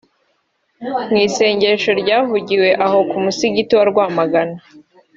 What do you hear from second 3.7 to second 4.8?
wa Rwamagana